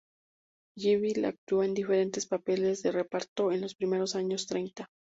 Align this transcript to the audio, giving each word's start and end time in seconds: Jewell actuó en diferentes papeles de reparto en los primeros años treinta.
Jewell 0.79 1.25
actuó 1.25 1.61
en 1.63 1.75
diferentes 1.75 2.25
papeles 2.25 2.81
de 2.81 2.91
reparto 2.91 3.51
en 3.51 3.61
los 3.61 3.75
primeros 3.75 4.15
años 4.15 4.47
treinta. 4.47 4.89